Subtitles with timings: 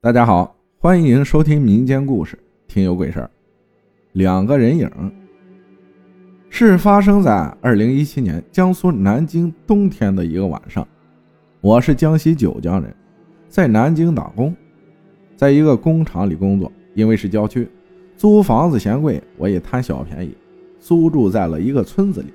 [0.00, 3.28] 大家好，欢迎收听民间故事，听有鬼事儿。
[4.12, 4.88] 两个人影，
[6.48, 10.86] 是发生在二零一七年江苏南京冬天的一个晚上。
[11.60, 12.94] 我是江西九江人，
[13.48, 14.54] 在南京打工，
[15.34, 16.70] 在一个工厂里工作。
[16.94, 17.68] 因为是郊区，
[18.16, 20.32] 租房子嫌贵，我也贪小便宜，
[20.78, 22.32] 租住在了一个村子里。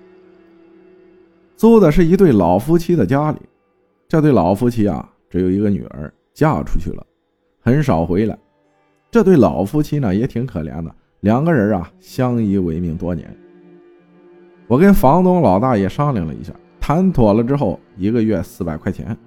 [1.55, 3.37] 租的是一对老夫妻的家里。
[4.09, 7.07] 这对老夫妻啊，只有一个女儿，嫁出去了。
[7.65, 8.37] 很少回来，
[9.09, 13.33] 这对老夫妻呢也挺可怜的，两个人啊相依为命多年。
[14.67, 19.17] 我跟房东老大爷商量了一下，谈妥了之后，一个月四百块钱。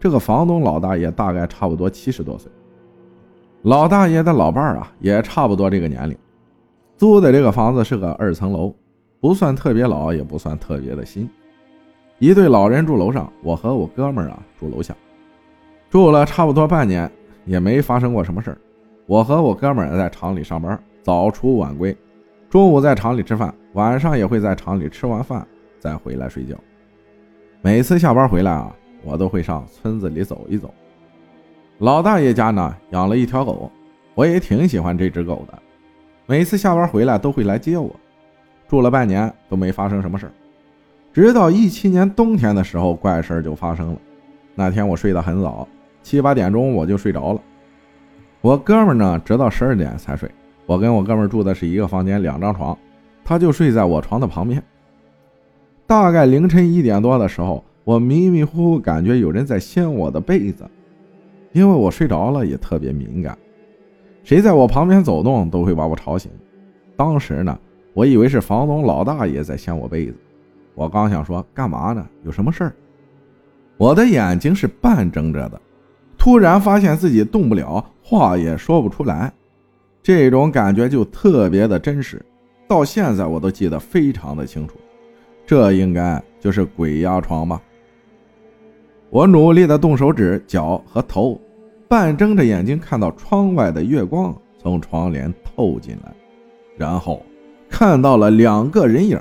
[0.00, 2.50] 这个房东老大爷大概差不多七十多岁，
[3.60, 6.16] 老大爷的老伴儿啊也差不多这个年龄。
[6.96, 8.74] 租的这个房子是个二层楼，
[9.20, 11.28] 不算特别老，也不算特别的新。
[12.18, 14.96] 一对老人住楼上，我和我哥们儿啊住楼下，
[15.90, 17.10] 住了差不多半年。
[17.46, 18.58] 也没发生过什么事儿。
[19.06, 21.96] 我和我哥们儿在厂里上班，早出晚归，
[22.50, 25.46] 中午在厂里吃饭，晚上也会在厂里吃完饭
[25.78, 26.54] 再回来睡觉。
[27.62, 30.74] 每次下班回来啊，我都会上村子里走一走。
[31.78, 33.70] 老大爷家呢养了一条狗，
[34.14, 35.58] 我也挺喜欢这只狗的。
[36.26, 37.94] 每次下班回来都会来接我。
[38.68, 40.32] 住了半年都没发生什么事儿，
[41.12, 43.98] 直到一七年冬天的时候，怪事儿就发生了。
[44.56, 45.68] 那天我睡得很早。
[46.06, 47.40] 七八点钟我就睡着了，
[48.40, 50.30] 我哥们呢，直到十二点才睡。
[50.64, 52.78] 我跟我哥们住的是一个房间，两张床，
[53.24, 54.62] 他就睡在我床的旁边。
[55.84, 60.64] 大概凌晨一点多的时候，我迷迷糊糊感觉有人在掀我的被子，
[61.50, 63.36] 因为我睡着了也特别敏感，
[64.22, 66.30] 谁在我旁边走动都会把我吵醒。
[66.94, 67.58] 当时呢，
[67.94, 70.14] 我以为是房东老大爷在掀我被子，
[70.76, 72.06] 我刚想说干嘛呢？
[72.22, 72.72] 有什么事儿？
[73.76, 75.60] 我的眼睛是半睁着的。
[76.26, 79.32] 突然发现自己动不了，话也说不出来，
[80.02, 82.20] 这种感觉就特别的真实，
[82.66, 84.74] 到现在我都记得非常的清楚。
[85.46, 87.62] 这应该就是鬼压床吧？
[89.08, 91.40] 我努力的动手指、脚和头，
[91.86, 96.12] 半睁着眼睛看到窗外的月光从窗帘透进来，
[96.76, 97.22] 然后
[97.70, 99.16] 看到了两个人影，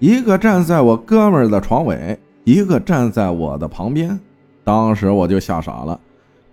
[0.00, 4.18] 一个站在我哥们儿的床尾，一个站在我的旁边。
[4.68, 5.98] 当时我就吓傻了，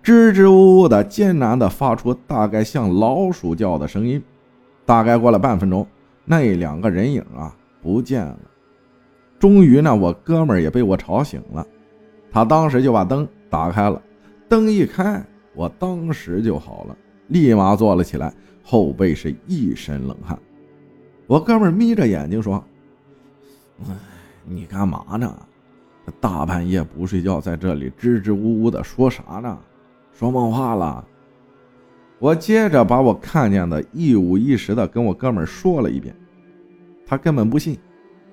[0.02, 4.22] 支支吾吾的、艰难的发出大概像老鼠叫的声音。
[4.86, 5.86] 大概过了半分钟，
[6.24, 8.38] 那两个人影啊不见了。
[9.38, 11.66] 终于呢，我哥们也被我吵醒了，
[12.32, 14.00] 他当时就把灯打开了。
[14.48, 15.22] 灯一开，
[15.54, 18.32] 我当时就好了，立马坐了起来，
[18.64, 20.38] 后背是一身冷汗。
[21.26, 22.64] 我哥们眯着眼睛说
[23.86, 23.94] ：“哎，
[24.46, 25.36] 你干嘛呢？”
[26.20, 29.58] 大半夜不睡觉，在这里支支吾吾的说啥呢？
[30.12, 31.04] 说梦话了。
[32.18, 36.14] 我接着把我看见的一五一十的跟我哥们说了一遍，
[37.06, 37.78] 他根本不信，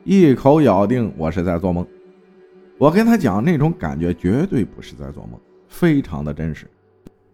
[0.06, 1.86] 一口咬定我是在做梦。
[2.78, 6.66] 我跟他讲，那种感觉绝对不是在做梦，非常的真实，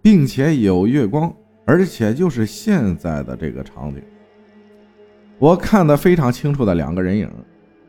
[0.02, 1.32] 并且有月光，
[1.66, 4.02] 而且就是现在的这个场景，
[5.38, 7.30] 我看得非常清楚的两个人影。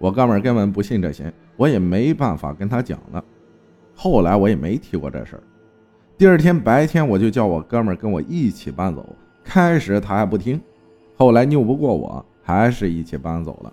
[0.00, 3.22] 我哥们儿根本不信这些，我也没办法跟他讲了。
[3.94, 5.43] 后来我也没提过这事儿。
[6.16, 9.06] 第二天白天我就叫我哥们儿跟我一起搬走，
[9.44, 10.59] 开始他还不听，
[11.16, 13.71] 后来拗不过我，还是一起搬走了。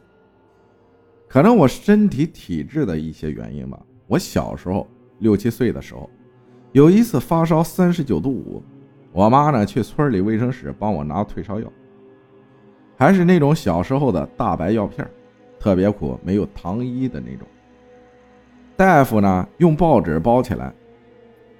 [1.29, 3.79] 可能我身体体质的一些原因吧。
[4.05, 4.85] 我小时候
[5.19, 6.09] 六七岁的时候，
[6.73, 8.61] 有一次发烧三十九度五，
[9.13, 11.71] 我妈呢去村里卫生室帮我拿退烧药，
[12.97, 15.11] 还是那种小时候的大白药片儿。
[15.67, 17.45] 特别苦，没有糖衣的那种。
[18.77, 20.71] 大夫呢，用报纸包起来，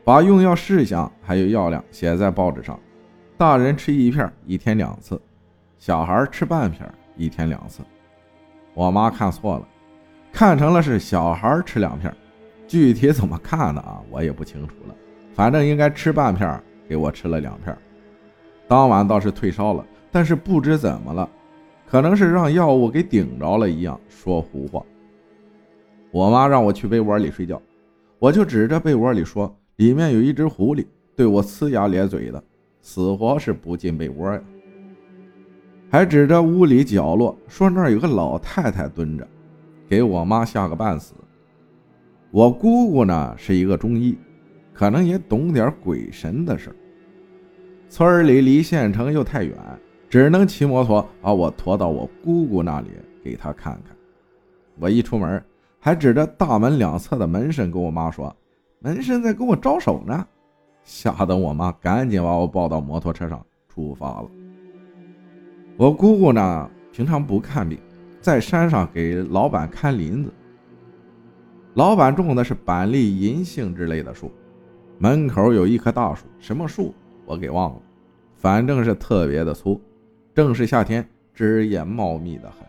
[0.06, 2.80] 把用药事项还有药量写在报纸上。
[3.36, 5.18] 大人吃一片，一天两次；
[5.78, 7.84] 小孩吃半片，一天两次。
[8.74, 9.68] 我妈看错了，
[10.32, 12.10] 看成了是小孩吃两片。
[12.66, 14.96] 具体怎么看的啊，我也不清楚了。
[15.34, 17.78] 反正应该吃半片，给我吃了两片。
[18.70, 21.30] 当晚倒是退烧了，但是不知怎么了。
[21.90, 24.84] 可能是让药物给顶着了一样，说胡话。
[26.12, 27.62] 我妈让我去被窝里睡觉，
[28.20, 30.86] 我就指着被窝里说：“里面有一只狐狸，
[31.16, 32.44] 对我呲牙咧嘴的，
[32.82, 34.42] 死活是不进被窝呀。”
[35.90, 39.26] 还指着屋里角落说：“那儿有个老太太蹲着，
[39.88, 41.14] 给我妈吓个半死。”
[42.32, 44.18] 我姑姑呢是一个中医，
[44.74, 46.76] 可能也懂点鬼神的事
[47.88, 49.56] 村里离县城又太远。
[50.10, 52.90] 只能骑摩托把我驮到我姑姑那里
[53.24, 53.96] 给她看看。
[54.80, 55.44] 我一出门，
[55.80, 58.36] 还指着大门两侧的门神跟我妈说
[58.80, 60.26] ：“门神在跟我招手呢。”
[60.84, 64.30] 吓得我妈赶紧把我抱到摩托车上出发了。
[65.76, 67.78] 我姑姑呢，平常不看病，
[68.22, 70.32] 在山上给老板看林子。
[71.74, 74.32] 老板种的是板栗、银杏之类的树，
[74.98, 76.96] 门口有一棵大树，什么树
[77.26, 77.82] 我给忘了，
[78.36, 79.80] 反正是特别的粗，
[80.38, 81.04] 正是夏天，
[81.34, 82.60] 枝叶茂密的很。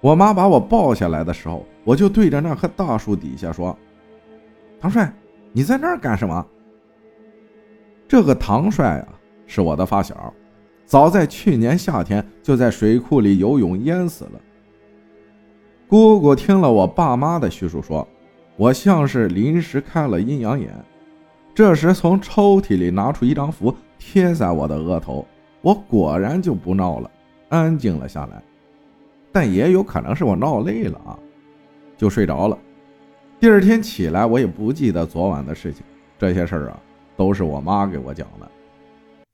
[0.00, 3.76] 我妈把我抱下来的时候，我就对着那棵大树底下说
[4.80, 5.12] ：“唐帅，
[5.50, 6.46] 你在那儿干什么？”
[8.06, 9.08] 这个唐帅啊，
[9.48, 10.32] 是我的发小，
[10.86, 14.40] 早在去年夏天就在水库里游泳淹死了。
[15.88, 18.06] 姑姑听了我爸妈的叙述，说
[18.56, 20.72] ：“我像是临时开了阴阳眼。”
[21.52, 25.26] 这时从抽屉里拿出一张符，贴在我的额头，
[25.62, 27.10] 我果然就不闹了，
[27.48, 28.42] 安静了下来。
[29.32, 31.18] 但也有可能是我闹累了啊，
[31.96, 32.58] 就睡着了。
[33.40, 35.82] 第二天起来，我也不记得昨晚的事情。
[36.18, 36.78] 这些事儿啊，
[37.16, 38.50] 都是我妈给我讲的。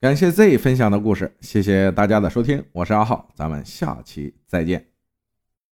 [0.00, 4.97] 感谢 Z 分享的故事，谢谢大家的收听，我是阿浩，咱们下期再见。